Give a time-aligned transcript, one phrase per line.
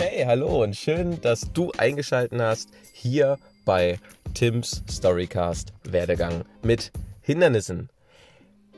[0.00, 3.98] Hey, hallo und schön, dass du eingeschaltet hast hier bei
[4.32, 7.90] Tims Storycast Werdegang mit Hindernissen.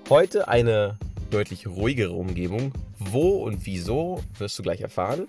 [0.09, 0.99] Heute eine
[1.31, 2.73] deutlich ruhigere Umgebung.
[2.99, 5.27] Wo und wieso wirst du gleich erfahren.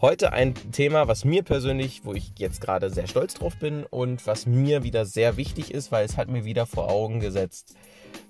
[0.00, 4.26] Heute ein Thema, was mir persönlich, wo ich jetzt gerade sehr stolz drauf bin und
[4.26, 7.76] was mir wieder sehr wichtig ist, weil es hat mir wieder vor Augen gesetzt,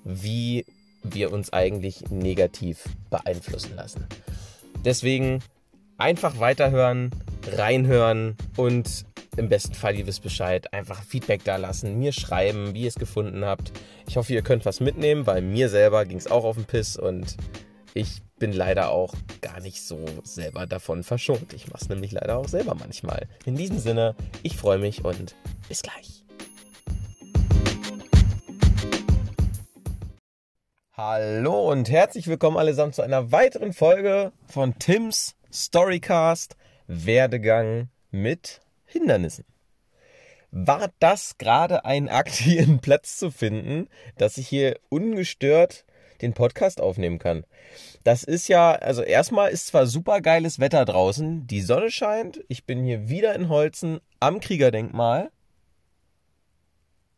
[0.05, 0.67] wie
[1.03, 4.05] wir uns eigentlich negativ beeinflussen lassen.
[4.85, 5.43] Deswegen
[5.99, 7.11] einfach weiterhören,
[7.53, 9.05] reinhören und
[9.37, 12.95] im besten Fall, ihr wisst Bescheid, einfach Feedback da lassen, mir schreiben, wie ihr es
[12.95, 13.73] gefunden habt.
[14.07, 16.97] Ich hoffe, ihr könnt was mitnehmen, weil mir selber ging es auch auf den Piss
[16.97, 17.37] und
[17.95, 21.53] ich bin leider auch gar nicht so selber davon verschont.
[21.53, 23.27] Ich mache es nämlich leider auch selber manchmal.
[23.45, 25.35] In diesem Sinne, ich freue mich und
[25.69, 26.25] bis gleich.
[30.97, 36.57] Hallo und herzlich willkommen allesamt zu einer weiteren Folge von Tims Storycast
[36.87, 39.45] Werdegang mit Hindernissen.
[40.53, 45.85] War das gerade ein Akt, hier einen Platz zu finden, dass ich hier ungestört
[46.23, 47.45] den Podcast aufnehmen kann?
[48.05, 52.65] Das ist ja, also erstmal ist zwar super geiles Wetter draußen, die Sonne scheint, ich
[52.65, 55.33] bin hier wieder in Holzen am Kriegerdenkmal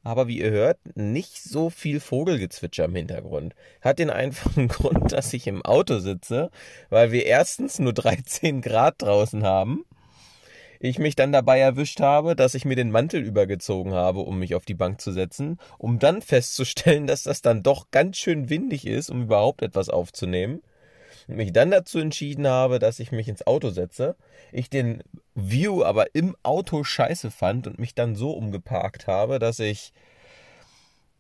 [0.03, 3.55] aber wie ihr hört, nicht so viel Vogelgezwitscher im Hintergrund.
[3.81, 6.51] Hat den einfachen Grund, dass ich im Auto sitze,
[6.89, 9.85] weil wir erstens nur 13 Grad draußen haben.
[10.83, 14.55] Ich mich dann dabei erwischt habe, dass ich mir den Mantel übergezogen habe, um mich
[14.55, 18.87] auf die Bank zu setzen, um dann festzustellen, dass das dann doch ganz schön windig
[18.87, 20.63] ist, um überhaupt etwas aufzunehmen
[21.37, 24.17] mich dann dazu entschieden habe, dass ich mich ins Auto setze,
[24.53, 25.03] ich den
[25.35, 29.93] View aber im Auto scheiße fand und mich dann so umgeparkt habe, dass ich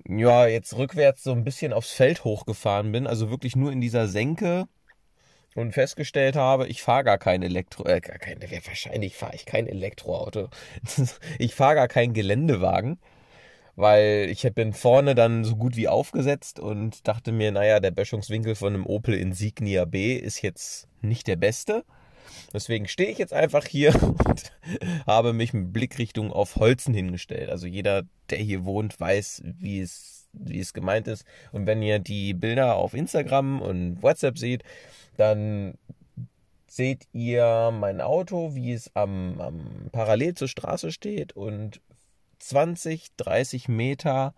[0.09, 4.09] ja jetzt rückwärts so ein bisschen aufs Feld hochgefahren bin, also wirklich nur in dieser
[4.09, 4.67] Senke
[5.55, 10.49] und festgestellt habe, ich fahre gar kein Elektro, äh, kein, wahrscheinlich fahre ich kein Elektroauto.
[11.39, 12.99] ich fahre gar keinen Geländewagen
[13.77, 18.55] weil ich bin vorne dann so gut wie aufgesetzt und dachte mir, naja, der Böschungswinkel
[18.55, 21.85] von einem Opel Insignia B ist jetzt nicht der beste.
[22.53, 23.95] Deswegen stehe ich jetzt einfach hier
[24.27, 24.53] und
[25.07, 27.51] habe mich mit Blickrichtung auf Holzen hingestellt.
[27.51, 31.25] Also jeder, der hier wohnt, weiß, wie es, wie es gemeint ist.
[31.53, 34.63] Und wenn ihr die Bilder auf Instagram und WhatsApp seht,
[35.17, 35.75] dann
[36.67, 41.81] seht ihr mein Auto, wie es am, am parallel zur Straße steht und
[42.41, 44.35] 20, 30 Meter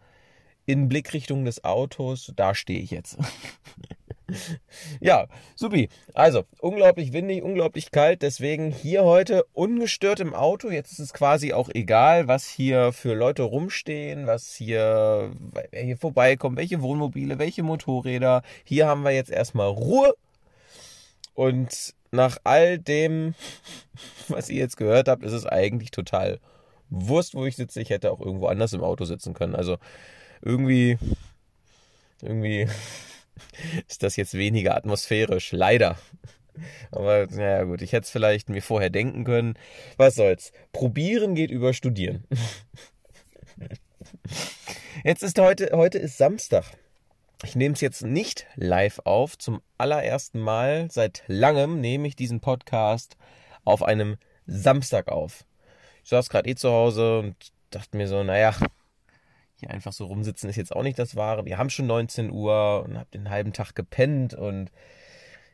[0.67, 3.19] in Blickrichtung des Autos, da stehe ich jetzt.
[5.01, 5.27] ja,
[5.57, 5.89] supi.
[6.15, 10.71] Also, unglaublich windig, unglaublich kalt, deswegen hier heute ungestört im Auto.
[10.71, 15.33] Jetzt ist es quasi auch egal, was hier für Leute rumstehen, was hier,
[15.71, 18.43] wer hier vorbeikommt, welche Wohnmobile, welche Motorräder.
[18.65, 20.15] Hier haben wir jetzt erstmal Ruhe.
[21.35, 23.35] Und nach all dem,
[24.29, 26.39] was ihr jetzt gehört habt, ist es eigentlich total
[26.93, 27.81] Wurst, wo ich sitze.
[27.81, 29.55] Ich hätte auch irgendwo anders im Auto sitzen können.
[29.55, 29.79] Also
[30.43, 30.99] irgendwie,
[32.21, 32.69] irgendwie
[33.89, 35.53] ist das jetzt weniger atmosphärisch.
[35.53, 35.97] Leider.
[36.91, 39.55] Aber naja gut, ich hätte es vielleicht mir vorher denken können.
[39.97, 40.53] Was soll's.
[40.73, 42.25] Probieren geht über Studieren.
[45.05, 46.65] Jetzt ist heute, heute ist Samstag.
[47.45, 49.37] Ich nehme es jetzt nicht live auf.
[49.39, 53.17] Zum allerersten Mal seit langem nehme ich diesen Podcast
[53.65, 54.17] auf einem
[54.47, 55.45] Samstag auf
[56.03, 57.37] ich saß gerade eh zu Hause und
[57.71, 58.55] dachte mir so, naja,
[59.57, 61.45] hier einfach so rumsitzen ist jetzt auch nicht das Wahre.
[61.45, 64.71] Wir haben schon 19 Uhr und habe den halben Tag gepennt und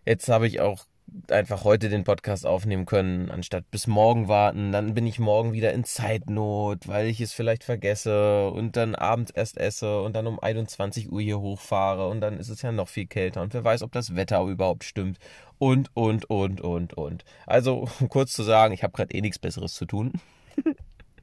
[0.06, 0.87] jetzt habe ich auch
[1.31, 4.72] einfach heute den Podcast aufnehmen können, anstatt bis morgen warten.
[4.72, 9.31] Dann bin ich morgen wieder in Zeitnot, weil ich es vielleicht vergesse und dann abends
[9.31, 12.88] erst esse und dann um 21 Uhr hier hochfahre und dann ist es ja noch
[12.88, 15.19] viel kälter und wer weiß, ob das Wetter überhaupt stimmt
[15.58, 17.25] und, und, und, und, und.
[17.47, 20.12] Also kurz zu sagen, ich habe gerade eh nichts Besseres zu tun.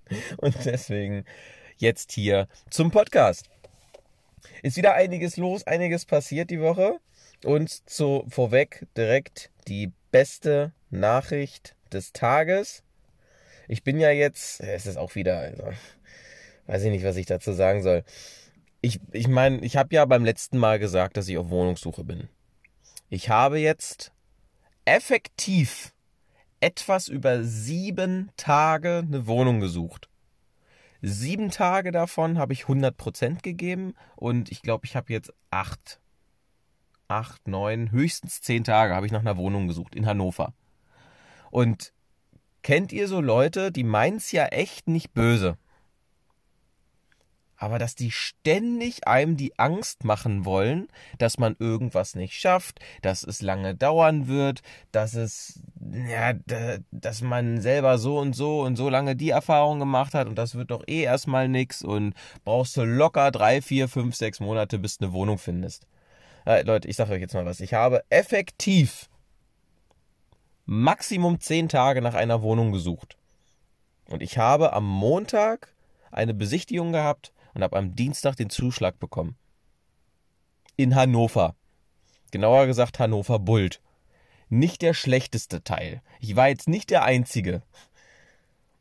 [0.38, 1.26] Und deswegen
[1.78, 3.50] jetzt hier zum Podcast.
[4.62, 7.00] Ist wieder einiges los, einiges passiert die Woche.
[7.44, 12.84] Und zu vorweg direkt die beste Nachricht des Tages.
[13.68, 15.64] Ich bin ja jetzt, es ist auch wieder, also,
[16.68, 18.04] weiß ich nicht, was ich dazu sagen soll.
[18.82, 22.30] Ich, ich meine, ich habe ja beim letzten Mal gesagt, dass ich auf Wohnungssuche bin.
[23.10, 24.12] Ich habe jetzt
[24.86, 25.95] effektiv
[26.60, 30.10] etwas über sieben Tage eine Wohnung gesucht.
[31.02, 36.00] Sieben Tage davon habe ich 100% gegeben und ich glaube, ich habe jetzt acht,
[37.08, 40.54] acht, neun, höchstens zehn Tage habe ich nach einer Wohnung gesucht in Hannover.
[41.52, 41.94] Und
[42.64, 45.58] kennt ihr so Leute, die meinen es ja echt nicht böse?
[47.58, 50.88] Aber dass die ständig einem die Angst machen wollen,
[51.18, 54.62] dass man irgendwas nicht schafft, dass es lange dauern wird,
[54.92, 55.62] dass es,
[56.08, 56.34] ja,
[56.92, 60.56] dass man selber so und so und so lange die Erfahrung gemacht hat und das
[60.56, 62.14] wird doch eh erstmal nix und
[62.44, 65.88] brauchst du locker drei, vier, fünf, sechs Monate, bis du eine Wohnung findest.
[66.46, 67.60] Äh, Leute, ich sag euch jetzt mal was.
[67.60, 69.10] Ich habe effektiv
[70.66, 73.18] Maximum zehn Tage nach einer Wohnung gesucht.
[74.10, 75.74] Und ich habe am Montag
[76.12, 79.36] eine Besichtigung gehabt und habe am Dienstag den Zuschlag bekommen.
[80.76, 81.56] In Hannover.
[82.32, 83.82] Genauer gesagt Hannover Bult.
[84.50, 86.02] Nicht der schlechteste Teil.
[86.20, 87.64] Ich war jetzt nicht der Einzige.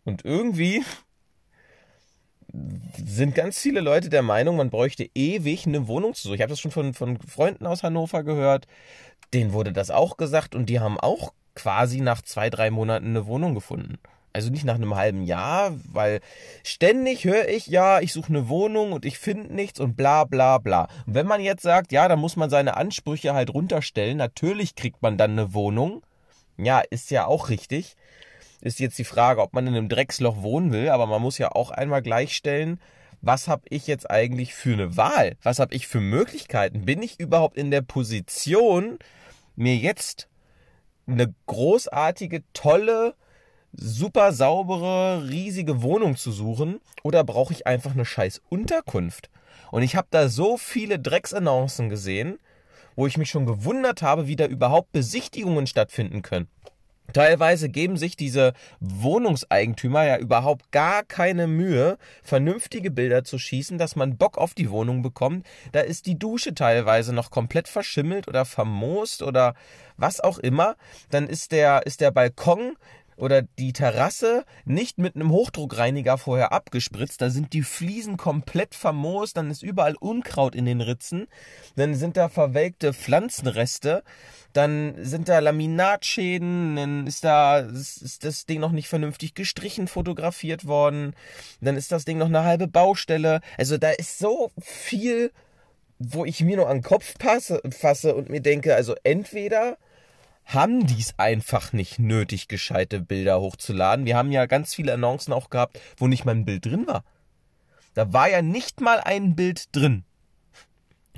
[0.05, 0.85] Und irgendwie
[3.05, 6.35] sind ganz viele Leute der Meinung, man bräuchte ewig eine Wohnung zu suchen.
[6.35, 8.67] Ich habe das schon von, von Freunden aus Hannover gehört.
[9.33, 13.27] Denen wurde das auch gesagt und die haben auch quasi nach zwei, drei Monaten eine
[13.27, 13.99] Wohnung gefunden.
[14.35, 16.21] Also nicht nach einem halben Jahr, weil
[16.65, 20.59] ständig höre ich, ja, ich suche eine Wohnung und ich finde nichts und bla bla
[20.59, 20.89] bla.
[21.07, 25.03] Und wenn man jetzt sagt, ja, dann muss man seine Ansprüche halt runterstellen, natürlich kriegt
[25.03, 26.03] man dann eine Wohnung.
[26.57, 27.95] Ja, ist ja auch richtig.
[28.61, 31.53] Ist jetzt die Frage, ob man in einem Drecksloch wohnen will, aber man muss ja
[31.53, 32.81] auch einmal gleichstellen,
[33.21, 35.37] was habe ich jetzt eigentlich für eine Wahl?
[35.45, 36.85] Was habe ich für Möglichkeiten?
[36.85, 38.99] Bin ich überhaupt in der Position,
[39.55, 40.29] mir jetzt
[41.07, 43.15] eine großartige, tolle,
[43.77, 49.31] super saubere, riesige Wohnung zu suchen oder brauche ich einfach eine scheiß Unterkunft?
[49.71, 52.39] Und ich habe da so viele Drecksannoncen gesehen,
[52.97, 56.49] wo ich mich schon gewundert habe, wie da überhaupt Besichtigungen stattfinden können.
[57.13, 63.95] Teilweise geben sich diese Wohnungseigentümer ja überhaupt gar keine Mühe, vernünftige Bilder zu schießen, dass
[63.95, 65.47] man Bock auf die Wohnung bekommt.
[65.73, 69.55] Da ist die Dusche teilweise noch komplett verschimmelt oder vermoost oder
[69.97, 70.77] was auch immer.
[71.11, 72.77] Dann ist der, ist der Balkon
[73.17, 79.37] oder die Terrasse nicht mit einem Hochdruckreiniger vorher abgespritzt, da sind die Fliesen komplett vermoost,
[79.37, 81.29] dann ist überall Unkraut in den Ritzen,
[81.77, 84.03] dann sind da verwelkte Pflanzenreste,
[84.55, 90.67] dann sind da Laminatschäden, dann ist da ist das Ding noch nicht vernünftig gestrichen fotografiert
[90.67, 91.15] worden,
[91.61, 93.41] dann ist das Ding noch eine halbe Baustelle.
[93.59, 95.33] Also da ist so viel,
[95.99, 99.77] wo ich mir nur an den Kopf passe, fasse und mir denke, also entweder
[100.45, 104.07] haben dies einfach nicht nötig, gescheite Bilder hochzuladen.
[104.07, 107.05] Wir haben ja ganz viele Annoncen auch gehabt, wo nicht mal ein Bild drin war.
[107.95, 110.05] Da war ja nicht mal ein Bild drin.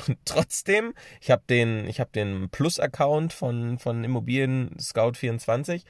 [0.07, 5.85] Und trotzdem, ich habe den, ich habe den Plus-Account von, von Immobilien Scout 24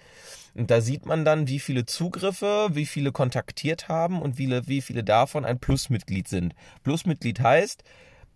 [0.54, 4.80] und da sieht man dann, wie viele Zugriffe, wie viele kontaktiert haben und wie, wie
[4.80, 6.54] viele davon ein Plus-Mitglied sind.
[6.84, 7.82] Plus-Mitglied heißt,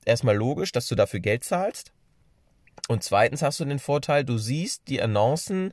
[0.05, 1.93] erstmal logisch, dass du dafür Geld zahlst.
[2.89, 5.73] Und zweitens hast du den Vorteil, du siehst die Annoncen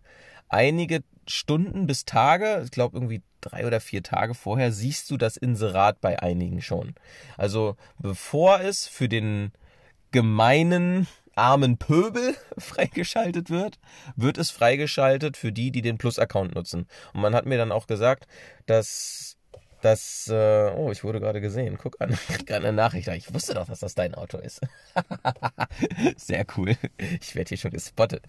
[0.49, 5.37] einige Stunden bis Tage, ich glaube irgendwie drei oder vier Tage vorher, siehst du das
[5.37, 6.95] Inserat bei einigen schon.
[7.37, 9.51] Also bevor es für den
[10.11, 13.79] gemeinen armen Pöbel freigeschaltet wird,
[14.15, 16.87] wird es freigeschaltet für die, die den Plus-Account nutzen.
[17.13, 18.27] Und man hat mir dann auch gesagt,
[18.65, 19.36] dass
[19.81, 21.77] das, äh, oh, ich wurde gerade gesehen.
[21.81, 23.07] Guck an, ich gerade eine Nachricht.
[23.09, 24.61] Ich wusste doch, dass das dein Auto ist.
[26.17, 26.75] Sehr cool.
[27.21, 28.23] Ich werde hier schon gespottet.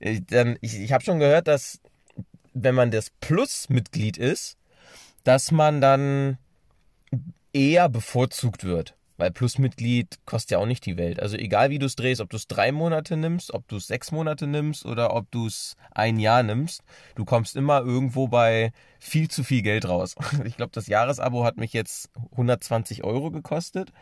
[0.00, 0.22] Ich,
[0.60, 1.80] ich, ich habe schon gehört, dass
[2.52, 4.56] wenn man das Plus-Mitglied ist,
[5.24, 6.38] dass man dann
[7.52, 8.94] eher bevorzugt wird.
[9.16, 11.20] Weil Plusmitglied kostet ja auch nicht die Welt.
[11.20, 13.86] Also egal wie du es drehst, ob du es drei Monate nimmst, ob du es
[13.86, 16.82] sechs Monate nimmst oder ob du es ein Jahr nimmst,
[17.14, 20.16] du kommst immer irgendwo bei viel zu viel Geld raus.
[20.44, 23.92] Ich glaube, das Jahresabo hat mich jetzt 120 Euro gekostet.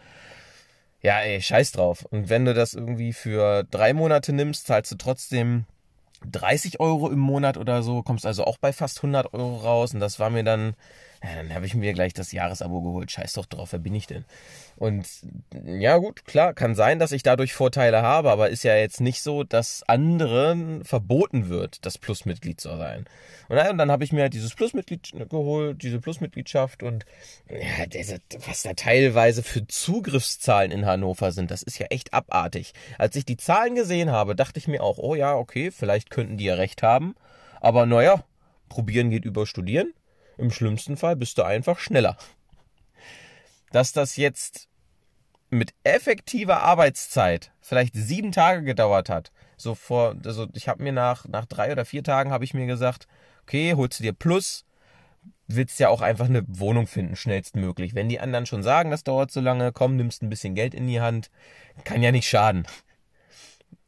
[1.02, 2.04] Ja, ey, scheiß drauf.
[2.10, 5.66] Und wenn du das irgendwie für drei Monate nimmst, zahlst du trotzdem
[6.30, 9.94] 30 Euro im Monat oder so, kommst also auch bei fast 100 Euro raus.
[9.94, 10.74] Und das war mir dann
[11.22, 13.10] ja, dann habe ich mir gleich das Jahresabo geholt.
[13.10, 14.24] Scheiß doch drauf, wer bin ich denn?
[14.76, 15.06] Und
[15.64, 19.22] ja, gut, klar, kann sein, dass ich dadurch Vorteile habe, aber ist ja jetzt nicht
[19.22, 23.04] so, dass anderen verboten wird, das Plusmitglied zu sein.
[23.48, 27.04] Und dann habe ich mir halt dieses Plusmitglied geholt, diese Plusmitgliedschaft und
[27.48, 32.72] ja, diese, was da teilweise für Zugriffszahlen in Hannover sind, das ist ja echt abartig.
[32.98, 36.36] Als ich die Zahlen gesehen habe, dachte ich mir auch, oh ja, okay, vielleicht könnten
[36.36, 37.14] die ja recht haben.
[37.60, 38.24] Aber naja,
[38.68, 39.92] probieren geht über studieren.
[40.38, 42.16] Im schlimmsten Fall bist du einfach schneller.
[43.70, 44.68] Dass das jetzt
[45.50, 49.32] mit effektiver Arbeitszeit vielleicht sieben Tage gedauert hat.
[49.56, 52.66] So vor, also ich habe mir nach, nach drei oder vier Tagen habe ich mir
[52.66, 53.06] gesagt,
[53.42, 54.64] okay, holst du dir Plus,
[55.46, 57.94] willst ja auch einfach eine Wohnung finden, schnellstmöglich.
[57.94, 60.86] Wenn die anderen schon sagen, das dauert so lange, komm, nimmst ein bisschen Geld in
[60.86, 61.30] die Hand,
[61.84, 62.66] kann ja nicht schaden.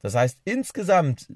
[0.03, 1.27] Das heißt, insgesamt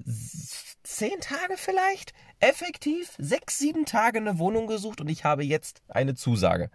[0.83, 2.13] zehn Tage vielleicht?
[2.39, 6.69] Effektiv sechs, sieben Tage eine Wohnung gesucht und ich habe jetzt eine Zusage.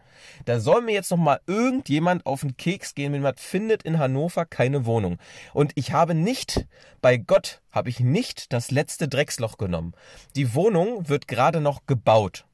[0.44, 3.98] Da soll mir jetzt noch mal irgendjemand auf den Keks gehen, wenn man findet in
[3.98, 5.18] Hannover keine Wohnung.
[5.52, 6.66] Und ich habe nicht,
[7.00, 9.94] bei Gott, habe ich nicht das letzte Drecksloch genommen.
[10.36, 12.44] Die Wohnung wird gerade noch gebaut.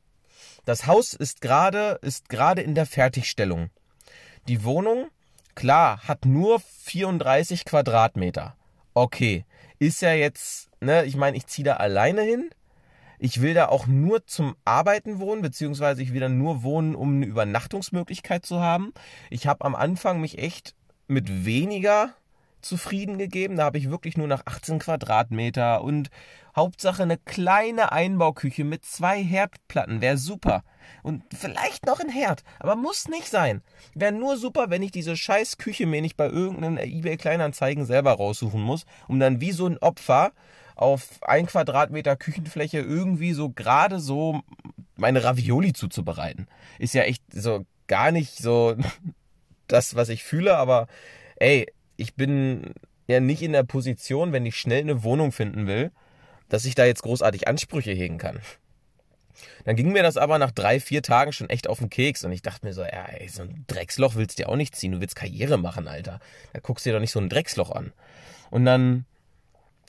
[0.65, 3.71] Das Haus ist gerade, ist gerade in der Fertigstellung.
[4.47, 5.09] Die Wohnung,
[5.55, 8.57] klar, hat nur 34 Quadratmeter.
[8.95, 9.45] Okay,
[9.79, 12.51] ist ja jetzt, ne, ich meine, ich ziehe da alleine hin
[13.21, 17.17] ich will da auch nur zum Arbeiten wohnen, beziehungsweise ich will da nur wohnen, um
[17.17, 18.93] eine Übernachtungsmöglichkeit zu haben.
[19.29, 20.75] Ich habe am Anfang mich echt
[21.07, 22.15] mit weniger
[22.63, 23.57] zufrieden gegeben.
[23.57, 26.09] Da habe ich wirklich nur nach 18 Quadratmeter und
[26.57, 30.65] Hauptsache eine kleine Einbauküche mit zwei Herdplatten wäre super.
[31.03, 33.63] Und vielleicht noch ein Herd, aber muss nicht sein.
[33.95, 38.13] Wäre nur super, wenn ich diese scheiß Küche mir nicht bei irgendeinen eBay Kleinanzeigen selber
[38.13, 40.33] raussuchen muss, um dann wie so ein Opfer
[40.81, 44.41] auf ein Quadratmeter Küchenfläche irgendwie so gerade so
[44.97, 46.49] meine Ravioli zuzubereiten.
[46.79, 48.77] Ist ja echt so gar nicht so
[49.67, 50.87] das, was ich fühle, aber
[51.37, 51.67] ey,
[51.99, 52.73] ich bin
[53.09, 55.91] ja nicht in der Position, wenn ich schnell eine Wohnung finden will,
[56.49, 58.41] dass ich da jetzt großartig Ansprüche hegen kann.
[59.65, 62.33] Dann ging mir das aber nach drei, vier Tagen schon echt auf den Keks und
[62.33, 64.93] ich dachte mir so, ja, ey, so ein Drecksloch willst du dir auch nicht ziehen,
[64.93, 66.21] du willst Karriere machen, Alter.
[66.55, 67.93] Da guckst du dir doch nicht so ein Drecksloch an.
[68.51, 69.05] Und dann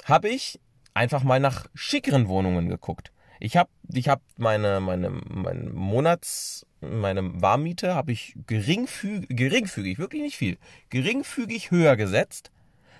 [0.04, 0.60] habe ich
[0.94, 3.12] einfach mal nach schickeren Wohnungen geguckt.
[3.40, 10.22] Ich habe ich hab meine, meine, meine Monats, meine Warmmiete habe ich geringfügig, geringfügig, wirklich
[10.22, 10.58] nicht viel,
[10.90, 12.52] geringfügig höher gesetzt,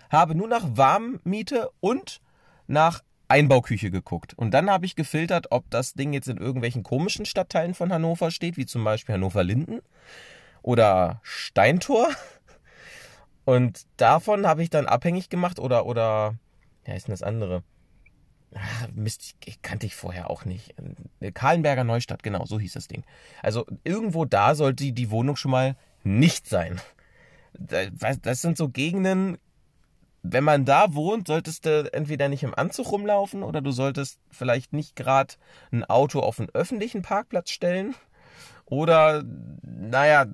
[0.10, 2.22] habe nur nach Warmmiete und
[2.66, 4.34] nach Einbauküche geguckt.
[4.34, 8.32] Und dann habe ich gefiltert, ob das Ding jetzt in irgendwelchen komischen Stadtteilen von Hannover
[8.32, 9.82] steht, wie zum Beispiel Hannover-Linden
[10.62, 12.10] oder Steintor.
[13.46, 16.36] Und davon habe ich dann abhängig gemacht oder, oder,
[16.86, 17.64] ja, ist denn das andere?
[18.54, 20.76] Ach, Mist, kannte ich vorher auch nicht.
[21.20, 23.04] Äh, Kahlenberger Neustadt, genau, so hieß das Ding.
[23.42, 26.82] Also irgendwo da sollte die Wohnung schon mal nicht sein.
[27.54, 29.38] Das sind so Gegenden,
[30.24, 34.74] wenn man da wohnt, solltest du entweder nicht im Anzug rumlaufen oder du solltest vielleicht
[34.74, 35.36] nicht gerade
[35.72, 37.96] ein Auto auf einen öffentlichen Parkplatz stellen
[38.66, 39.24] oder,
[39.64, 40.26] naja,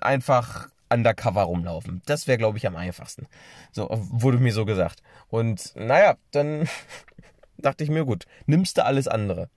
[0.00, 2.02] einfach undercover rumlaufen.
[2.06, 3.26] Das wäre, glaube ich, am einfachsten.
[3.72, 5.02] So, wurde mir so gesagt.
[5.28, 6.68] Und naja, dann
[7.64, 9.50] dachte ich mir, gut, nimmst du alles andere.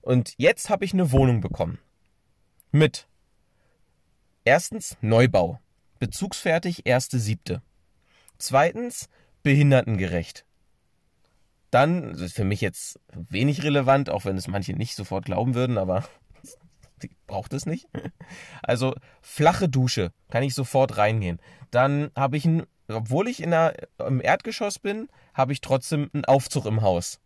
[0.00, 1.78] Und jetzt habe ich eine Wohnung bekommen.
[2.70, 3.08] Mit
[4.44, 5.60] erstens Neubau.
[5.98, 7.60] Bezugsfertig, erste siebte.
[8.38, 9.08] Zweitens
[9.42, 10.44] behindertengerecht.
[11.70, 15.54] Dann, das ist für mich jetzt wenig relevant, auch wenn es manche nicht sofort glauben
[15.54, 16.04] würden, aber
[17.26, 17.88] braucht es nicht.
[18.62, 21.40] Also flache Dusche, kann ich sofort reingehen.
[21.70, 26.24] Dann habe ich ein obwohl ich in der, im Erdgeschoss bin, habe ich trotzdem einen
[26.24, 27.20] Aufzug im Haus.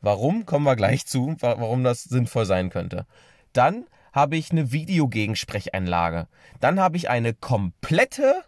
[0.00, 3.06] Warum, kommen wir gleich zu, warum das sinnvoll sein könnte.
[3.52, 6.28] Dann habe ich eine Videogegensprecheinlage.
[6.60, 8.42] Dann habe ich eine komplette,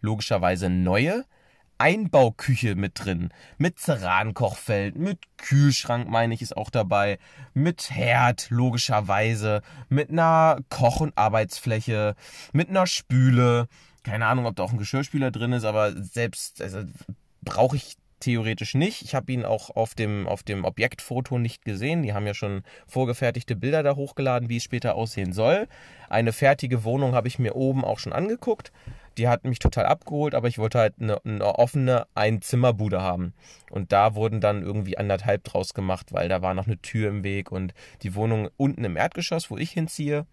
[0.00, 1.24] logischerweise neue,
[1.80, 3.30] Einbauküche mit drin.
[3.56, 7.18] Mit Cerankochfeld, mit Kühlschrank, meine ich, ist auch dabei.
[7.54, 9.62] Mit Herd, logischerweise.
[9.88, 12.16] Mit einer Koch- und Arbeitsfläche.
[12.52, 13.66] Mit einer Spüle
[14.02, 16.80] keine Ahnung, ob da auch ein Geschirrspüler drin ist, aber selbst also,
[17.42, 19.02] brauche ich theoretisch nicht.
[19.02, 22.02] Ich habe ihn auch auf dem, auf dem Objektfoto nicht gesehen.
[22.02, 25.66] Die haben ja schon vorgefertigte Bilder da hochgeladen, wie es später aussehen soll.
[26.08, 28.72] Eine fertige Wohnung habe ich mir oben auch schon angeguckt.
[29.18, 33.34] Die hat mich total abgeholt, aber ich wollte halt eine, eine offene Einzimmerbude haben.
[33.70, 37.24] Und da wurden dann irgendwie anderthalb draus gemacht, weil da war noch eine Tür im
[37.24, 40.26] Weg und die Wohnung unten im Erdgeschoss, wo ich hinziehe,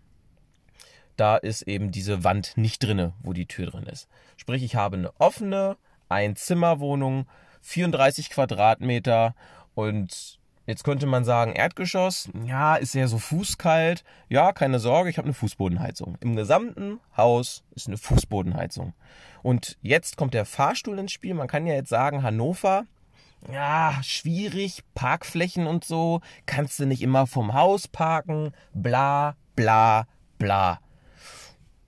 [1.18, 4.08] da ist eben diese Wand nicht drinne, wo die Tür drin ist.
[4.38, 5.78] Sprich, ich habe eine offene
[6.10, 7.28] Einzimmerwohnung,
[7.62, 9.36] 34 Quadratmeter
[9.76, 14.04] und jetzt könnte man sagen, Erdgeschoss, ja, ist ja so fußkalt.
[14.30, 16.18] Ja, keine Sorge, ich habe eine Fußbodenheizung.
[16.22, 18.94] Im gesamten Haus ist eine Fußbodenheizung.
[19.44, 21.34] Und jetzt kommt der Fahrstuhl ins Spiel.
[21.34, 22.86] Man kann ja jetzt sagen, Hannover,
[23.52, 30.08] ja, schwierig, Parkflächen und so, kannst du nicht immer vom Haus parken, bla, bla,
[30.38, 30.80] bla.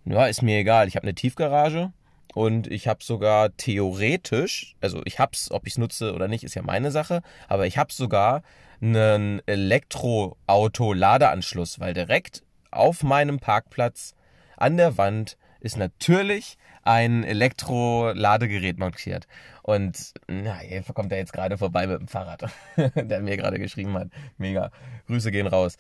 [0.10, 0.88] Ja, ist mir egal.
[0.88, 1.94] Ich habe eine Tiefgarage
[2.34, 6.56] und ich habe sogar theoretisch, also ich hab's, ob ich es nutze oder nicht, ist
[6.56, 8.42] ja meine Sache, aber ich habe sogar
[8.82, 14.16] einen Elektroauto-Ladeanschluss, weil direkt auf meinem Parkplatz
[14.58, 19.28] an der Wand ist natürlich ein Elektro-Ladegerät montiert.
[19.62, 22.50] Und na, hier kommt er jetzt gerade vorbei mit dem Fahrrad,
[22.96, 24.08] der mir gerade geschrieben hat.
[24.40, 24.72] Mega.
[25.06, 25.78] Grüße gehen raus.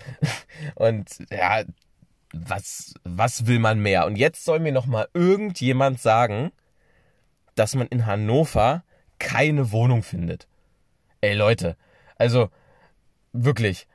[0.76, 1.64] Und ja,
[2.34, 4.06] was, was will man mehr?
[4.06, 6.52] Und jetzt soll mir noch mal irgendjemand sagen,
[7.56, 8.84] dass man in Hannover
[9.18, 10.48] keine Wohnung findet.
[11.22, 11.76] Ey Leute,
[12.18, 12.50] also
[13.34, 13.88] wirklich,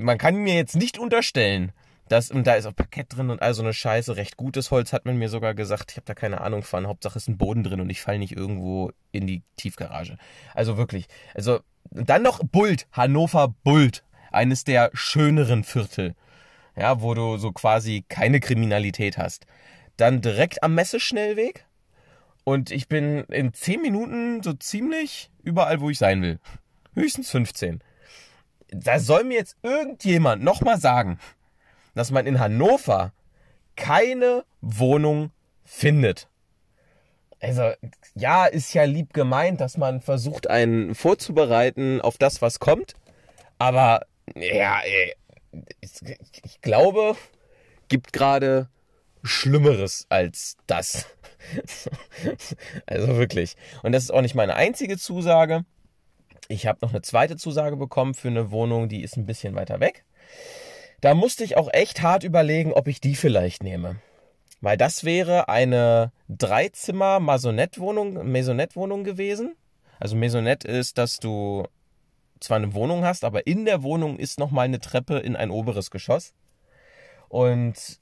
[0.00, 1.72] Man kann mir jetzt nicht unterstellen,
[2.08, 4.16] dass, und da ist auch Parkett drin und all so eine Scheiße.
[4.16, 5.92] Recht gutes Holz hat man mir sogar gesagt.
[5.92, 6.86] Ich habe da keine Ahnung von.
[6.86, 10.18] Hauptsache ist ein Boden drin und ich falle nicht irgendwo in die Tiefgarage.
[10.54, 11.06] Also wirklich.
[11.34, 11.60] Also
[11.90, 14.04] dann noch Bult, Hannover Bult.
[14.30, 16.14] Eines der schöneren Viertel.
[16.76, 19.46] Ja, wo du so quasi keine Kriminalität hast.
[19.96, 21.66] Dann direkt am Messeschnellweg.
[22.44, 26.40] Und ich bin in 10 Minuten so ziemlich überall, wo ich sein will.
[26.94, 27.82] Höchstens 15.
[28.68, 31.18] Da soll mir jetzt irgendjemand nochmal sagen,
[31.94, 33.12] dass man in Hannover
[33.76, 35.30] keine Wohnung
[35.64, 36.28] findet.
[37.40, 37.72] Also,
[38.14, 42.94] ja, ist ja lieb gemeint, dass man versucht, einen vorzubereiten auf das, was kommt.
[43.58, 44.80] Aber, ja,
[45.80, 47.16] ich glaube,
[47.88, 48.68] gibt gerade
[49.22, 51.06] Schlimmeres als das.
[52.86, 53.56] also wirklich.
[53.82, 55.64] Und das ist auch nicht meine einzige Zusage.
[56.48, 59.80] Ich habe noch eine zweite Zusage bekommen für eine Wohnung, die ist ein bisschen weiter
[59.80, 60.04] weg.
[61.00, 63.96] Da musste ich auch echt hart überlegen, ob ich die vielleicht nehme.
[64.60, 69.56] Weil das wäre eine Dreizimmer Maisonette-Wohnung, Maisonette-Wohnung gewesen.
[69.98, 71.66] Also Maisonette ist, dass du
[72.42, 75.90] zwar eine Wohnung hast, aber in der Wohnung ist nochmal eine Treppe in ein oberes
[75.90, 76.34] Geschoss.
[77.28, 78.00] Und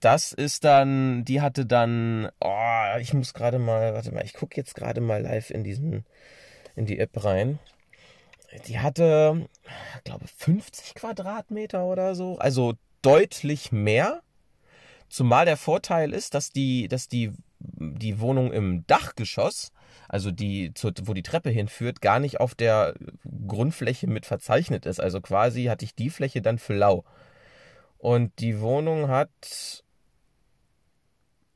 [0.00, 4.56] das ist dann, die hatte dann, oh, ich muss gerade mal, warte mal, ich gucke
[4.56, 6.04] jetzt gerade mal live in diesen,
[6.76, 7.58] in die App rein
[8.66, 9.48] die hatte,
[9.96, 12.38] ich glaube, 50 Quadratmeter oder so.
[12.38, 14.22] Also deutlich mehr.
[15.08, 19.72] Zumal der Vorteil ist, dass die, dass die, die Wohnung im Dachgeschoss,
[20.08, 22.94] also die, wo die Treppe hinführt, gar nicht auf der
[23.46, 25.00] Grundfläche mit verzeichnet ist.
[25.00, 27.04] Also quasi hatte ich die Fläche dann für lau.
[27.98, 29.84] Und die Wohnung hat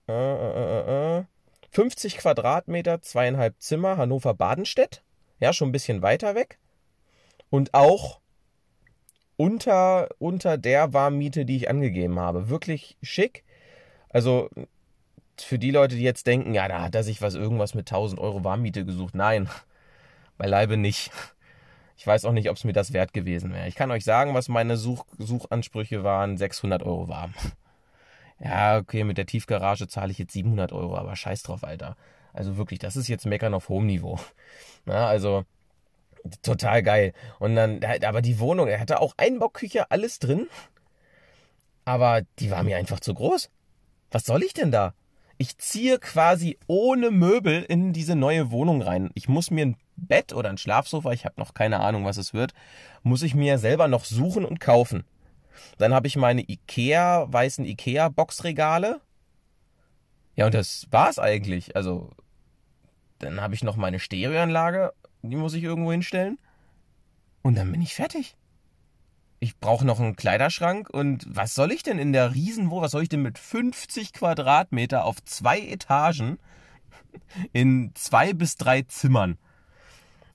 [0.08, 1.24] äh, äh, äh,
[1.70, 5.02] 50 Quadratmeter, zweieinhalb Zimmer, Hannover-Badenstedt.
[5.40, 6.58] Ja, schon ein bisschen weiter weg
[7.50, 8.20] und auch
[9.36, 12.48] unter, unter der Warmmiete, die ich angegeben habe.
[12.48, 13.44] Wirklich schick.
[14.08, 14.50] Also
[15.40, 18.20] für die Leute, die jetzt denken, ja, da hat er sich was irgendwas mit 1000
[18.20, 19.14] Euro Warmmiete gesucht.
[19.14, 19.48] Nein,
[20.38, 21.10] beileibe nicht.
[21.96, 23.68] Ich weiß auch nicht, ob es mir das wert gewesen wäre.
[23.68, 26.36] Ich kann euch sagen, was meine Such Suchansprüche waren.
[26.36, 27.34] 600 Euro warm.
[28.40, 31.96] Ja, okay, mit der Tiefgarage zahle ich jetzt 700 Euro, aber scheiß drauf, Alter.
[32.32, 34.18] Also wirklich, das ist jetzt Meckern auf hohem Niveau.
[34.84, 35.44] Na, also
[36.42, 37.12] total geil.
[37.38, 40.48] Und dann, aber die Wohnung, er hatte auch Einbauküche, alles drin.
[41.84, 43.50] Aber die war mir einfach zu groß.
[44.10, 44.94] Was soll ich denn da?
[45.38, 49.10] Ich ziehe quasi ohne Möbel in diese neue Wohnung rein.
[49.14, 52.34] Ich muss mir ein Bett oder ein Schlafsofa, ich habe noch keine Ahnung, was es
[52.34, 52.52] wird,
[53.02, 55.04] muss ich mir selber noch suchen und kaufen.
[55.78, 59.00] Dann habe ich meine Ikea, weißen Ikea Boxregale.
[60.36, 61.76] Ja, und das war's eigentlich.
[61.76, 62.10] Also,
[63.18, 64.92] dann habe ich noch meine Stereoanlage
[65.30, 66.38] die muss ich irgendwo hinstellen.
[67.42, 68.36] Und dann bin ich fertig.
[69.44, 73.02] Ich brauche noch einen Kleiderschrank und was soll ich denn in der Riesenwohnung, was soll
[73.02, 76.38] ich denn mit 50 Quadratmeter auf zwei Etagen
[77.52, 79.36] in zwei bis drei Zimmern?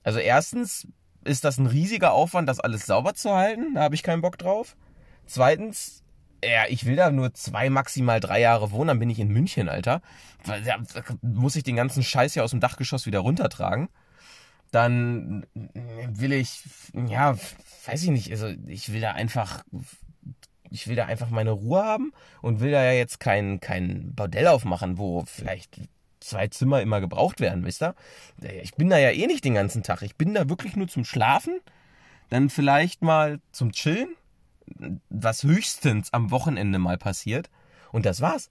[0.04, 0.86] Also erstens
[1.24, 3.74] ist das ein riesiger Aufwand, das alles sauber zu halten.
[3.74, 4.76] Da habe ich keinen Bock drauf.
[5.26, 6.04] Zweitens,
[6.44, 9.68] ja, ich will da nur zwei, maximal drei Jahre wohnen, dann bin ich in München,
[9.68, 10.02] Alter.
[10.46, 10.76] Da
[11.20, 13.88] muss ich den ganzen Scheiß hier aus dem Dachgeschoss wieder runtertragen
[14.70, 17.36] dann will ich, ja,
[17.86, 19.64] weiß ich nicht, also ich will da einfach,
[20.70, 24.46] ich will da einfach meine Ruhe haben und will da ja jetzt kein, kein Bordell
[24.46, 25.80] aufmachen, wo vielleicht
[26.20, 27.94] zwei Zimmer immer gebraucht werden, wisst ihr?
[28.62, 30.02] Ich bin da ja eh nicht den ganzen Tag.
[30.02, 31.60] Ich bin da wirklich nur zum Schlafen,
[32.28, 34.14] dann vielleicht mal zum Chillen,
[35.08, 37.50] was höchstens am Wochenende mal passiert.
[37.90, 38.50] Und das war's.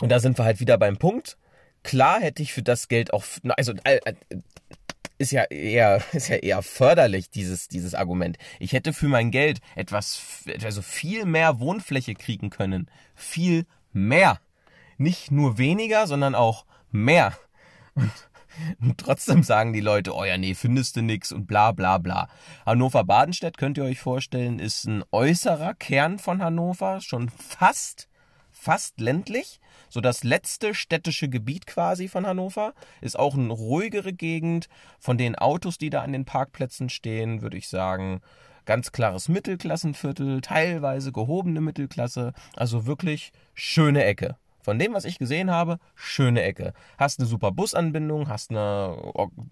[0.00, 1.36] Und da sind wir halt wieder beim Punkt.
[1.82, 3.24] Klar hätte ich für das Geld auch,
[3.56, 4.14] also äh, äh,
[5.18, 8.36] ist ja eher, ist ja eher förderlich, dieses, dieses Argument.
[8.58, 12.90] Ich hätte für mein Geld etwas, also viel mehr Wohnfläche kriegen können.
[13.14, 14.40] Viel mehr.
[14.98, 17.36] Nicht nur weniger, sondern auch mehr.
[18.80, 22.28] Und, trotzdem sagen die Leute, oh ja, nee, findest du nix und bla bla bla.
[22.66, 28.08] Hannover-Badenstedt, könnt ihr euch vorstellen, ist ein äußerer Kern von Hannover, schon fast,
[28.50, 29.58] fast ländlich.
[29.92, 34.70] So das letzte städtische Gebiet quasi von Hannover ist auch eine ruhigere Gegend.
[34.98, 38.22] Von den Autos, die da an den Parkplätzen stehen, würde ich sagen,
[38.64, 42.32] ganz klares Mittelklassenviertel, teilweise gehobene Mittelklasse.
[42.56, 44.36] Also wirklich schöne Ecke.
[44.62, 46.72] Von dem, was ich gesehen habe, schöne Ecke.
[46.96, 48.96] Hast eine super Busanbindung, hast eine,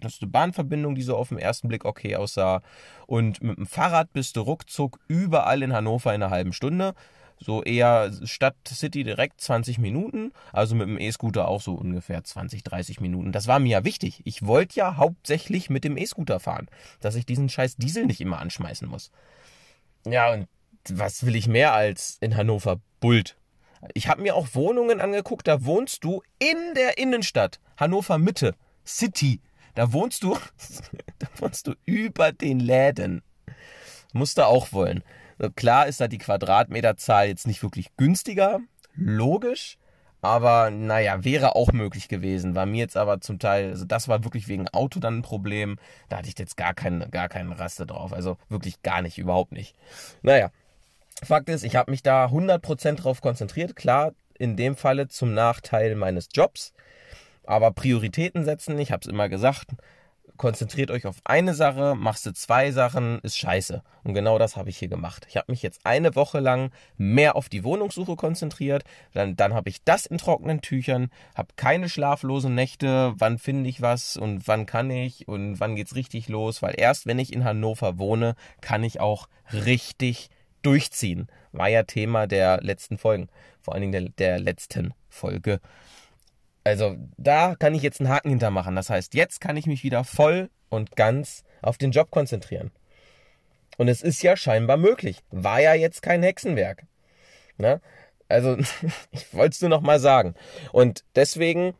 [0.03, 2.63] hast eine Bahnverbindung, die so auf den ersten Blick okay aussah.
[3.05, 6.95] Und mit dem Fahrrad bist du ruckzuck überall in Hannover in einer halben Stunde
[7.43, 12.63] so eher Stadt City direkt 20 Minuten, also mit dem E-Scooter auch so ungefähr 20,
[12.63, 13.31] 30 Minuten.
[13.31, 14.21] Das war mir ja wichtig.
[14.25, 16.67] Ich wollte ja hauptsächlich mit dem E-Scooter fahren,
[16.99, 19.11] dass ich diesen scheiß Diesel nicht immer anschmeißen muss.
[20.05, 20.47] ja, und
[20.89, 23.37] was will ich mehr als in Hannover Bult?
[23.93, 29.41] Ich habe mir auch Wohnungen angeguckt, da wohnst du in der Innenstadt, Hannover Mitte, City.
[29.73, 30.37] Da wohnst du,
[31.19, 33.23] da wohnst du über den Läden.
[34.13, 35.03] Musst du auch wollen.
[35.55, 38.59] Klar ist da die Quadratmeterzahl jetzt nicht wirklich günstiger,
[38.95, 39.77] logisch,
[40.21, 42.53] aber naja, wäre auch möglich gewesen.
[42.53, 45.79] War mir jetzt aber zum Teil, also das war wirklich wegen Auto dann ein Problem.
[46.09, 48.13] Da hatte ich jetzt gar keinen, gar keinen Raste drauf.
[48.13, 49.75] Also wirklich gar nicht, überhaupt nicht.
[50.21, 50.51] Naja,
[51.23, 53.75] Fakt ist, ich habe mich da 100% drauf konzentriert.
[53.75, 56.73] Klar, in dem Falle zum Nachteil meines Jobs.
[57.43, 59.71] Aber Prioritäten setzen, ich habe es immer gesagt,
[60.41, 63.83] konzentriert euch auf eine Sache, machst du zwei Sachen, ist scheiße.
[64.03, 65.27] Und genau das habe ich hier gemacht.
[65.29, 68.83] Ich habe mich jetzt eine Woche lang mehr auf die Wohnungssuche konzentriert.
[69.13, 73.83] Dann, dann habe ich das in trockenen Tüchern, habe keine schlaflosen Nächte, wann finde ich
[73.83, 76.63] was und wann kann ich und wann geht's richtig los.
[76.63, 80.31] Weil erst wenn ich in Hannover wohne, kann ich auch richtig
[80.63, 81.27] durchziehen.
[81.51, 83.29] War ja Thema der letzten Folgen.
[83.61, 85.59] Vor allen Dingen der, der letzten Folge.
[86.63, 88.75] Also da kann ich jetzt einen Haken hintermachen.
[88.75, 92.71] Das heißt, jetzt kann ich mich wieder voll und ganz auf den Job konzentrieren.
[93.77, 95.23] Und es ist ja scheinbar möglich.
[95.31, 96.83] War ja jetzt kein Hexenwerk.
[97.57, 97.81] Ne?
[98.27, 98.57] Also,
[99.11, 100.35] ich wollte es nur noch mal sagen.
[100.71, 101.73] Und deswegen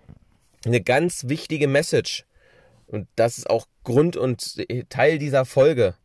[0.65, 2.25] eine ganz wichtige Message.
[2.87, 5.95] Und das ist auch Grund und Teil dieser Folge.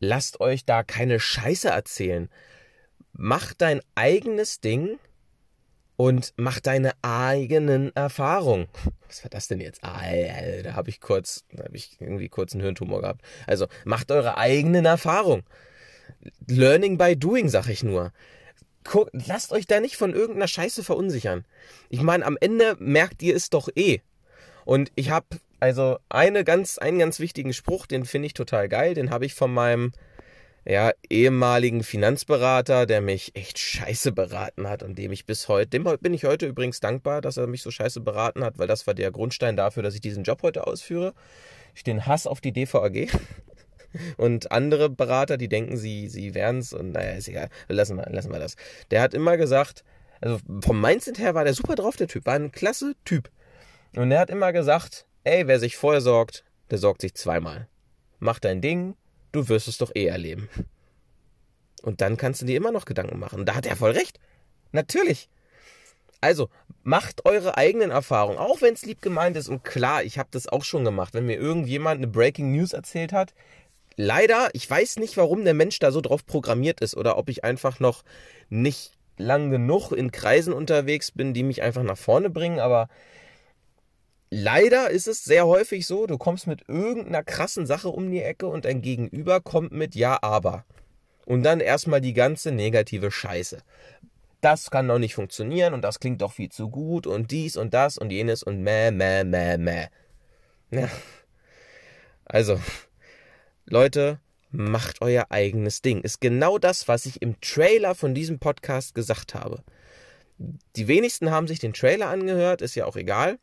[0.00, 2.28] Lasst euch da keine Scheiße erzählen.
[3.12, 4.98] Macht dein eigenes Ding
[6.02, 8.66] und mach deine eigenen Erfahrungen.
[9.06, 9.84] Was war das denn jetzt?
[9.84, 13.22] Da habe ich kurz, da habe ich irgendwie kurz einen Hirntumor gehabt.
[13.46, 15.44] Also macht eure eigenen Erfahrungen.
[16.48, 18.12] Learning by doing, sag ich nur.
[18.82, 21.44] Guck, lasst euch da nicht von irgendeiner Scheiße verunsichern.
[21.88, 24.00] Ich meine, am Ende merkt ihr es doch eh.
[24.64, 25.26] Und ich habe
[25.60, 28.94] also eine ganz, einen ganz wichtigen Spruch, den finde ich total geil.
[28.94, 29.92] Den habe ich von meinem
[30.64, 35.84] ja, ehemaligen Finanzberater, der mich echt scheiße beraten hat und dem ich bis heute, dem
[36.00, 38.94] bin ich heute übrigens dankbar, dass er mich so scheiße beraten hat, weil das war
[38.94, 41.14] der Grundstein dafür, dass ich diesen Job heute ausführe.
[41.74, 43.08] Ich den Hass auf die DVAG.
[44.16, 47.50] Und andere Berater, die denken, sie, sie wären's und naja, ist egal.
[47.68, 48.56] Lassen wir, lassen wir das.
[48.90, 49.84] Der hat immer gesagt,
[50.22, 53.30] also vom Mindset her war der super drauf, der Typ, war ein klasse Typ.
[53.94, 57.68] Und er hat immer gesagt, ey, wer sich vorher sorgt, der sorgt sich zweimal.
[58.18, 58.94] Mach dein Ding,
[59.32, 60.48] du wirst es doch eh erleben.
[61.82, 63.44] Und dann kannst du dir immer noch Gedanken machen.
[63.44, 64.20] Da hat er voll recht.
[64.70, 65.28] Natürlich.
[66.20, 66.48] Also,
[66.84, 69.48] macht eure eigenen Erfahrungen, auch wenn es lieb gemeint ist.
[69.48, 71.14] Und klar, ich habe das auch schon gemacht.
[71.14, 73.34] Wenn mir irgendjemand eine Breaking News erzählt hat,
[73.96, 77.44] leider, ich weiß nicht, warum der Mensch da so drauf programmiert ist oder ob ich
[77.44, 78.04] einfach noch
[78.48, 82.88] nicht lang genug in Kreisen unterwegs bin, die mich einfach nach vorne bringen, aber
[84.34, 88.46] Leider ist es sehr häufig so, du kommst mit irgendeiner krassen Sache um die Ecke
[88.46, 90.64] und dein Gegenüber kommt mit Ja, aber.
[91.26, 93.58] Und dann erstmal die ganze negative Scheiße.
[94.40, 97.74] Das kann doch nicht funktionieren und das klingt doch viel zu gut und dies und
[97.74, 99.88] das und jenes und meh, meh, meh, meh.
[100.70, 100.88] Ja.
[102.24, 102.58] Also,
[103.66, 104.18] Leute,
[104.50, 106.00] macht euer eigenes Ding.
[106.00, 109.62] Ist genau das, was ich im Trailer von diesem Podcast gesagt habe.
[110.38, 113.38] Die wenigsten haben sich den Trailer angehört, ist ja auch egal.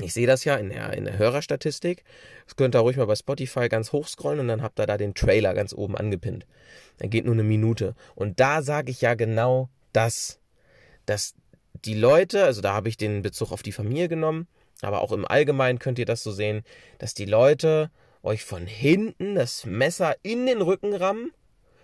[0.00, 2.04] Ich sehe das ja in der, in der Hörerstatistik.
[2.44, 4.98] Das könnt ihr ruhig mal bei Spotify ganz hoch scrollen und dann habt ihr da
[4.98, 6.46] den Trailer ganz oben angepinnt.
[7.00, 7.94] Der geht nur eine Minute.
[8.14, 10.38] Und da sage ich ja genau das,
[11.06, 11.34] dass
[11.84, 14.48] die Leute, also da habe ich den Bezug auf die Familie genommen,
[14.82, 16.62] aber auch im Allgemeinen könnt ihr das so sehen,
[16.98, 17.90] dass die Leute
[18.22, 21.32] euch von hinten das Messer in den Rücken rammen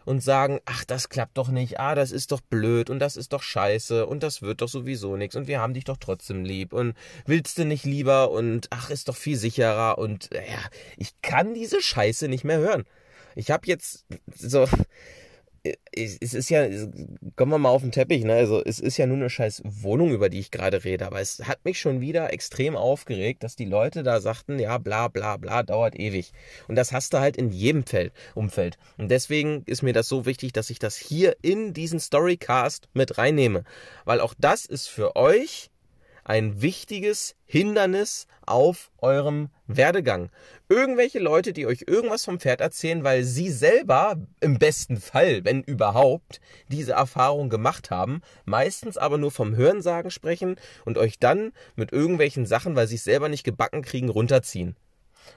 [0.04, 3.32] und sagen, ach, das klappt doch nicht, ah, das ist doch blöd und das ist
[3.32, 6.72] doch scheiße und das wird doch sowieso nichts und wir haben dich doch trotzdem lieb
[6.72, 6.94] und
[7.26, 10.60] willst du nicht lieber und ach, ist doch viel sicherer und ja,
[10.96, 12.84] ich kann diese Scheiße nicht mehr hören.
[13.34, 14.68] Ich habe jetzt so
[15.92, 16.66] es ist ja,
[17.36, 18.34] kommen wir mal auf den Teppich, ne?
[18.34, 21.44] Also es ist ja nur eine scheiß Wohnung, über die ich gerade rede, aber es
[21.44, 25.62] hat mich schon wieder extrem aufgeregt, dass die Leute da sagten, ja, bla bla bla,
[25.62, 26.32] dauert ewig.
[26.66, 28.76] Und das hast du halt in jedem Feld, Umfeld.
[28.98, 33.18] Und deswegen ist mir das so wichtig, dass ich das hier in diesen Storycast mit
[33.18, 33.62] reinnehme.
[34.04, 35.71] Weil auch das ist für euch
[36.24, 40.30] ein wichtiges Hindernis auf eurem Werdegang.
[40.68, 45.62] Irgendwelche Leute, die euch irgendwas vom Pferd erzählen, weil sie selber im besten Fall, wenn
[45.62, 51.92] überhaupt, diese Erfahrung gemacht haben, meistens aber nur vom Hörensagen sprechen und euch dann mit
[51.92, 54.76] irgendwelchen Sachen, weil sie es selber nicht gebacken kriegen, runterziehen.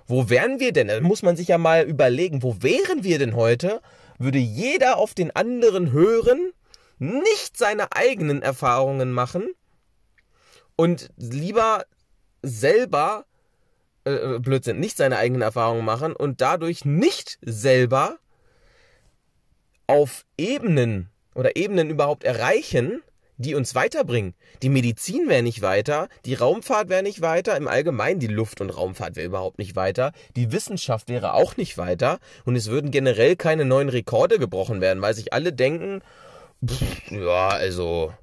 [0.07, 0.87] Wo wären wir denn?
[0.87, 3.81] Da muss man sich ja mal überlegen, wo wären wir denn heute?
[4.17, 6.51] Würde jeder auf den anderen hören,
[6.97, 9.49] nicht seine eigenen Erfahrungen machen
[10.75, 11.85] und lieber
[12.41, 13.25] selber
[14.05, 18.17] äh, äh, Blödsinn, nicht seine eigenen Erfahrungen machen und dadurch nicht selber
[19.87, 23.01] auf Ebenen oder Ebenen überhaupt erreichen,
[23.37, 24.33] die uns weiterbringen.
[24.61, 28.69] Die Medizin wäre nicht weiter, die Raumfahrt wäre nicht weiter, im Allgemeinen die Luft- und
[28.69, 33.35] Raumfahrt wäre überhaupt nicht weiter, die Wissenschaft wäre auch nicht weiter und es würden generell
[33.35, 36.01] keine neuen Rekorde gebrochen werden, weil sich alle denken,
[36.65, 38.13] pff, ja, also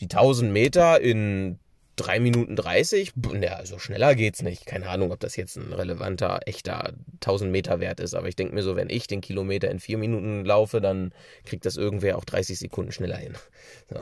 [0.00, 1.58] die 1000 Meter in
[1.96, 4.66] 3 Minuten 30, ja, also schneller geht's nicht.
[4.66, 8.54] Keine Ahnung, ob das jetzt ein relevanter, echter 1000 Meter Wert ist, aber ich denke
[8.54, 11.12] mir so, wenn ich den Kilometer in 4 Minuten laufe, dann
[11.44, 13.34] kriegt das irgendwer auch 30 Sekunden schneller hin.
[13.90, 13.98] So.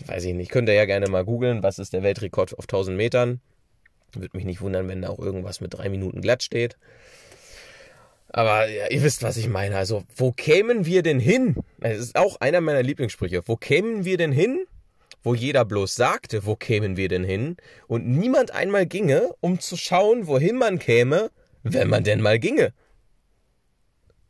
[0.00, 2.64] Ich weiß ich nicht, könnt ihr ja gerne mal googeln, was ist der Weltrekord auf
[2.64, 3.40] 1000 Metern.
[4.12, 6.76] Würde mich nicht wundern, wenn da auch irgendwas mit 3 Minuten glatt steht.
[8.30, 9.76] Aber ja, ihr wisst, was ich meine.
[9.76, 11.56] Also, wo kämen wir denn hin?
[11.78, 13.42] Das ist auch einer meiner Lieblingssprüche.
[13.46, 14.66] Wo kämen wir denn hin,
[15.22, 19.76] wo jeder bloß sagte, wo kämen wir denn hin, und niemand einmal ginge, um zu
[19.76, 21.30] schauen, wohin man käme,
[21.62, 22.72] wenn man denn mal ginge.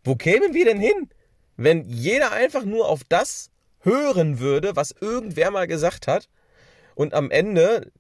[0.05, 1.09] Wo kämen wir denn hin,
[1.57, 6.29] wenn jeder einfach nur auf das hören würde, was irgendwer mal gesagt hat,
[6.95, 7.93] und am Ende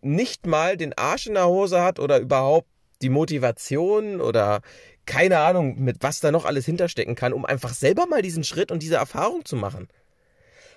[0.00, 2.68] nicht mal den Arsch in der Hose hat oder überhaupt
[3.02, 4.62] die Motivation oder
[5.06, 8.70] keine Ahnung, mit was da noch alles hinterstecken kann, um einfach selber mal diesen Schritt
[8.70, 9.88] und diese Erfahrung zu machen.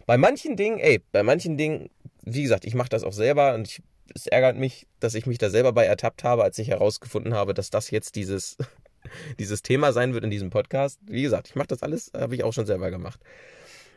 [0.05, 1.89] Bei manchen Dingen, ey, bei manchen Dingen,
[2.23, 3.81] wie gesagt, ich mache das auch selber und ich,
[4.13, 7.53] es ärgert mich, dass ich mich da selber bei ertappt habe, als ich herausgefunden habe,
[7.53, 8.57] dass das jetzt dieses,
[9.39, 10.99] dieses Thema sein wird in diesem Podcast.
[11.07, 13.19] Wie gesagt, ich mache das alles, habe ich auch schon selber gemacht.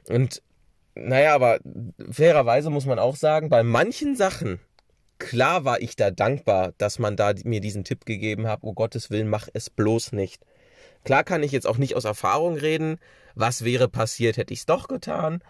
[0.09, 0.43] Und
[0.95, 1.61] naja, aber
[2.11, 4.59] fairerweise muss man auch sagen, bei manchen Sachen,
[5.19, 9.11] klar war ich da dankbar, dass man da mir diesen Tipp gegeben hat, oh Gottes
[9.11, 10.45] Willen, mach es bloß nicht.
[11.05, 12.99] Klar kann ich jetzt auch nicht aus Erfahrung reden,
[13.35, 15.43] was wäre passiert, hätte ich es doch getan.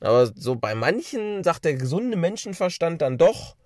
[0.00, 3.56] Aber so bei manchen sagt der gesunde Menschenverstand dann doch,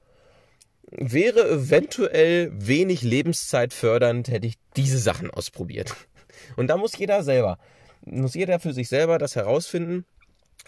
[0.90, 5.94] wäre eventuell wenig Lebenszeit fördernd, hätte ich diese Sachen ausprobiert.
[6.57, 7.59] Und da muss jeder selber,
[8.05, 10.05] muss jeder für sich selber das herausfinden.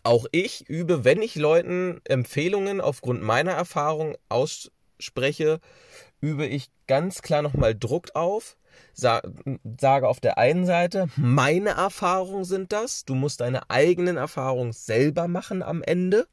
[0.03, 5.61] Auch ich übe, wenn ich Leuten Empfehlungen aufgrund meiner Erfahrung ausspreche,
[6.21, 8.57] übe ich ganz klar nochmal Druck auf
[8.93, 15.29] sage auf der einen Seite, meine Erfahrungen sind das, du musst deine eigenen Erfahrungen selber
[15.29, 16.27] machen am Ende,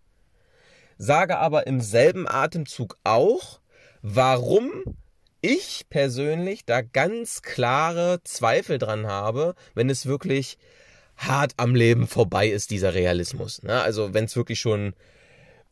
[0.97, 3.59] sage aber im selben Atemzug auch,
[4.01, 4.71] warum
[5.41, 10.57] ich persönlich da ganz klare Zweifel dran habe, wenn es wirklich
[11.17, 13.61] hart am Leben vorbei ist, dieser Realismus.
[13.61, 13.81] Ne?
[13.81, 14.93] Also wenn es wirklich schon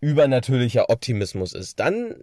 [0.01, 2.15] übernatürlicher Optimismus ist, dann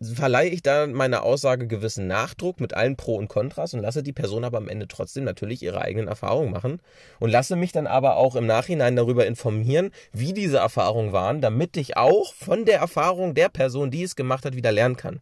[0.00, 4.12] verleihe ich da meiner Aussage gewissen Nachdruck mit allen Pro und Kontras und lasse die
[4.12, 6.80] Person aber am Ende trotzdem natürlich ihre eigenen Erfahrungen machen
[7.18, 11.76] und lasse mich dann aber auch im Nachhinein darüber informieren, wie diese Erfahrungen waren, damit
[11.76, 15.20] ich auch von der Erfahrung der Person, die es gemacht hat, wieder lernen kann.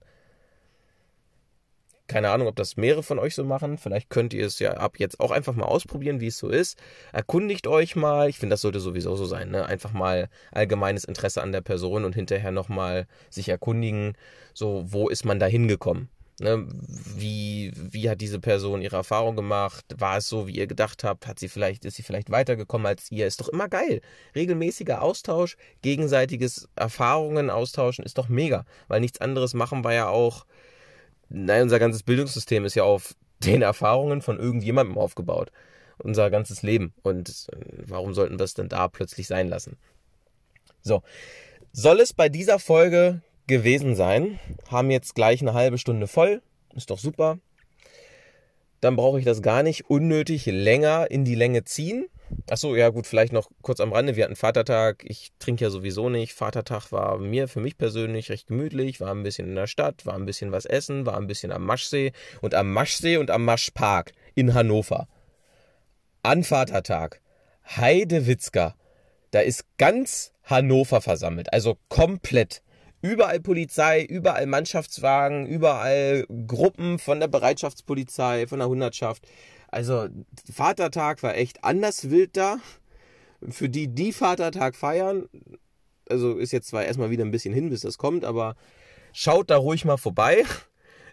[2.12, 3.78] Keine Ahnung, ob das mehrere von euch so machen.
[3.78, 6.78] Vielleicht könnt ihr es ja ab jetzt auch einfach mal ausprobieren, wie es so ist.
[7.10, 8.28] Erkundigt euch mal.
[8.28, 9.50] Ich finde, das sollte sowieso so sein.
[9.50, 9.64] Ne?
[9.64, 14.12] Einfach mal allgemeines Interesse an der Person und hinterher nochmal sich erkundigen,
[14.52, 16.10] so wo ist man da hingekommen.
[16.38, 16.66] Ne?
[17.16, 19.86] Wie, wie hat diese Person ihre Erfahrung gemacht?
[19.96, 21.26] War es so, wie ihr gedacht habt?
[21.26, 23.26] Hat sie vielleicht, ist sie vielleicht weitergekommen als ihr?
[23.26, 24.02] Ist doch immer geil.
[24.34, 28.66] Regelmäßiger Austausch, gegenseitiges Erfahrungen austauschen ist doch mega.
[28.88, 30.44] Weil nichts anderes machen wir ja auch
[31.34, 35.50] Nein, unser ganzes Bildungssystem ist ja auf den Erfahrungen von irgendjemandem aufgebaut.
[35.98, 36.92] Unser ganzes Leben.
[37.02, 39.78] Und äh, warum sollten wir es denn da plötzlich sein lassen?
[40.82, 41.02] So.
[41.72, 44.38] Soll es bei dieser Folge gewesen sein?
[44.68, 46.42] Haben jetzt gleich eine halbe Stunde voll.
[46.74, 47.38] Ist doch super.
[48.82, 52.08] Dann brauche ich das gar nicht unnötig länger in die Länge ziehen.
[52.50, 54.16] Achso, ja gut, vielleicht noch kurz am Rande.
[54.16, 55.04] Wir hatten Vatertag.
[55.06, 56.32] Ich trinke ja sowieso nicht.
[56.32, 59.00] Vatertag war mir, für mich persönlich, recht gemütlich.
[59.00, 61.64] War ein bisschen in der Stadt, war ein bisschen was essen, war ein bisschen am
[61.64, 62.12] Maschsee.
[62.40, 65.08] Und am Maschsee und am Maschpark in Hannover.
[66.22, 67.20] An Vatertag.
[67.76, 68.74] Heidewitzka.
[69.30, 71.52] Da ist ganz Hannover versammelt.
[71.52, 72.62] Also komplett.
[73.00, 79.26] Überall Polizei, überall Mannschaftswagen, überall Gruppen von der Bereitschaftspolizei, von der Hundertschaft.
[79.72, 80.06] Also
[80.52, 82.58] Vatertag war echt anders wild da.
[83.48, 85.28] Für die, die Vatertag feiern,
[86.08, 88.54] also ist jetzt zwar erstmal wieder ein bisschen hin, bis das kommt, aber
[89.12, 90.44] schaut da ruhig mal vorbei.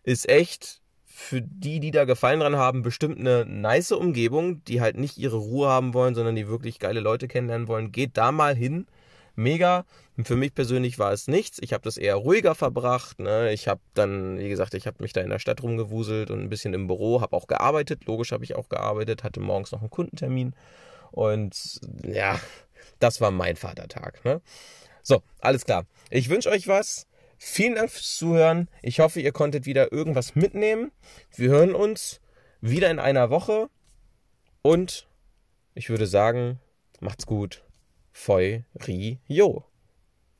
[0.03, 4.97] Ist echt für die, die da Gefallen dran haben, bestimmt eine nice Umgebung, die halt
[4.97, 7.91] nicht ihre Ruhe haben wollen, sondern die wirklich geile Leute kennenlernen wollen.
[7.91, 8.87] Geht da mal hin
[9.39, 9.86] mega.
[10.23, 11.60] Für mich persönlich war es nichts.
[11.62, 13.19] Ich habe das eher ruhiger verbracht.
[13.19, 13.52] Ne?
[13.54, 16.49] Ich habe dann, wie gesagt, ich habe mich da in der Stadt rumgewuselt und ein
[16.49, 18.06] bisschen im Büro, habe auch gearbeitet.
[18.06, 20.54] Logisch habe ich auch gearbeitet, hatte morgens noch einen Kundentermin.
[21.12, 22.39] Und ja,
[22.99, 24.23] das war mein Vatertag.
[24.25, 24.41] Ne?
[25.02, 25.86] So, alles klar.
[26.10, 27.08] Ich wünsche euch was.
[27.38, 28.69] Vielen Dank fürs Zuhören.
[28.82, 30.91] Ich hoffe, ihr konntet wieder irgendwas mitnehmen.
[31.36, 32.19] Wir hören uns
[32.60, 33.69] wieder in einer Woche.
[34.62, 35.08] Und
[35.73, 36.60] ich würde sagen,
[37.02, 37.63] Macht's gut.
[38.21, 39.63] Foi, ri, jo.